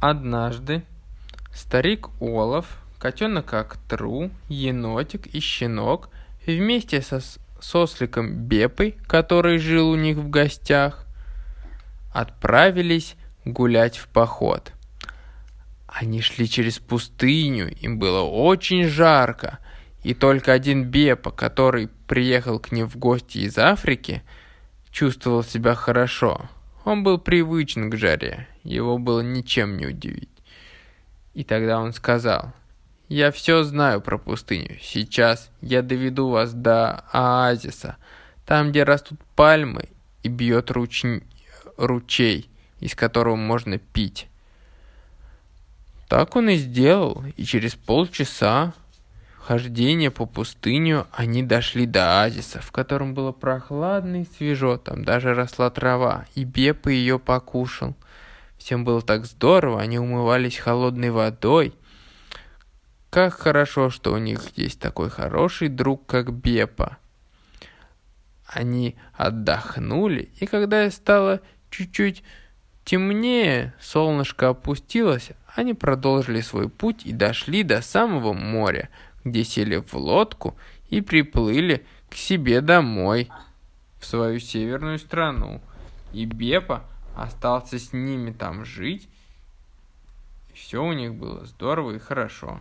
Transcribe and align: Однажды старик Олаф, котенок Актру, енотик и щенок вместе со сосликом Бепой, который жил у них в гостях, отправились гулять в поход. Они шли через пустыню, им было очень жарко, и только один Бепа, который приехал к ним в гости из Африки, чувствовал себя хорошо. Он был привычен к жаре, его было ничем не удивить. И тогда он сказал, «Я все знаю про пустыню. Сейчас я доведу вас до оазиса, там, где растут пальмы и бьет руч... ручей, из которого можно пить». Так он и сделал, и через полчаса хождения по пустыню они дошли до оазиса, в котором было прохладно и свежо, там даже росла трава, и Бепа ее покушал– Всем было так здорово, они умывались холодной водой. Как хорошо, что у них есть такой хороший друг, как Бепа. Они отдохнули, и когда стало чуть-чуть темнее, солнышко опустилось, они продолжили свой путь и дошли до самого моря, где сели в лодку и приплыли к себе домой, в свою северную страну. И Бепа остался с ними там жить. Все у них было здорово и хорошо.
Однажды 0.00 0.84
старик 1.52 2.10
Олаф, 2.20 2.78
котенок 3.00 3.52
Актру, 3.52 4.30
енотик 4.48 5.26
и 5.26 5.40
щенок 5.40 6.10
вместе 6.46 7.02
со 7.02 7.20
сосликом 7.60 8.32
Бепой, 8.46 8.96
который 9.08 9.58
жил 9.58 9.90
у 9.90 9.96
них 9.96 10.16
в 10.18 10.30
гостях, 10.30 11.04
отправились 12.14 13.16
гулять 13.44 13.98
в 13.98 14.06
поход. 14.06 14.72
Они 15.88 16.20
шли 16.20 16.48
через 16.48 16.78
пустыню, 16.78 17.68
им 17.68 17.98
было 17.98 18.22
очень 18.22 18.84
жарко, 18.84 19.58
и 20.04 20.14
только 20.14 20.52
один 20.52 20.84
Бепа, 20.84 21.32
который 21.32 21.88
приехал 22.06 22.60
к 22.60 22.70
ним 22.70 22.88
в 22.88 22.96
гости 22.96 23.38
из 23.38 23.58
Африки, 23.58 24.22
чувствовал 24.92 25.42
себя 25.42 25.74
хорошо. 25.74 26.48
Он 26.84 27.02
был 27.02 27.18
привычен 27.18 27.90
к 27.90 27.96
жаре, 27.96 28.46
его 28.74 28.98
было 28.98 29.20
ничем 29.20 29.76
не 29.76 29.86
удивить. 29.86 30.28
И 31.34 31.44
тогда 31.44 31.80
он 31.80 31.92
сказал, 31.92 32.52
«Я 33.08 33.30
все 33.30 33.62
знаю 33.62 34.00
про 34.00 34.18
пустыню. 34.18 34.78
Сейчас 34.82 35.50
я 35.60 35.82
доведу 35.82 36.28
вас 36.28 36.52
до 36.52 37.04
оазиса, 37.12 37.96
там, 38.44 38.70
где 38.70 38.82
растут 38.82 39.18
пальмы 39.34 39.84
и 40.22 40.28
бьет 40.28 40.70
руч... 40.70 41.04
ручей, 41.76 42.50
из 42.80 42.94
которого 42.94 43.36
можно 43.36 43.78
пить». 43.78 44.28
Так 46.08 46.36
он 46.36 46.48
и 46.48 46.56
сделал, 46.56 47.22
и 47.36 47.44
через 47.44 47.74
полчаса 47.74 48.72
хождения 49.38 50.10
по 50.10 50.24
пустыню 50.24 51.06
они 51.12 51.42
дошли 51.42 51.86
до 51.86 52.22
оазиса, 52.22 52.60
в 52.60 52.72
котором 52.72 53.14
было 53.14 53.30
прохладно 53.32 54.22
и 54.22 54.26
свежо, 54.36 54.78
там 54.78 55.04
даже 55.04 55.34
росла 55.34 55.70
трава, 55.70 56.26
и 56.34 56.44
Бепа 56.44 56.88
ее 56.88 57.18
покушал– 57.18 57.94
Всем 58.58 58.84
было 58.84 59.00
так 59.00 59.24
здорово, 59.24 59.80
они 59.80 59.98
умывались 59.98 60.58
холодной 60.58 61.10
водой. 61.10 61.74
Как 63.08 63.32
хорошо, 63.34 63.88
что 63.88 64.12
у 64.12 64.18
них 64.18 64.42
есть 64.56 64.80
такой 64.80 65.08
хороший 65.08 65.68
друг, 65.68 66.06
как 66.06 66.32
Бепа. 66.32 66.98
Они 68.46 68.96
отдохнули, 69.14 70.30
и 70.40 70.46
когда 70.46 70.90
стало 70.90 71.40
чуть-чуть 71.70 72.22
темнее, 72.84 73.74
солнышко 73.80 74.48
опустилось, 74.48 75.30
они 75.54 75.74
продолжили 75.74 76.40
свой 76.40 76.68
путь 76.68 77.06
и 77.06 77.12
дошли 77.12 77.62
до 77.62 77.80
самого 77.80 78.32
моря, 78.32 78.88
где 79.24 79.44
сели 79.44 79.76
в 79.76 79.94
лодку 79.94 80.56
и 80.88 81.00
приплыли 81.00 81.86
к 82.10 82.14
себе 82.14 82.60
домой, 82.60 83.30
в 84.00 84.06
свою 84.06 84.40
северную 84.40 84.98
страну. 84.98 85.60
И 86.12 86.24
Бепа 86.24 86.84
остался 87.18 87.78
с 87.78 87.92
ними 87.92 88.32
там 88.32 88.64
жить. 88.64 89.08
Все 90.54 90.82
у 90.82 90.92
них 90.92 91.14
было 91.14 91.44
здорово 91.46 91.92
и 91.92 91.98
хорошо. 91.98 92.60